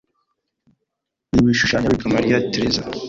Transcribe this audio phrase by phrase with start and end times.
[1.31, 2.81] w'ibishushanyo witwa Maria Theresa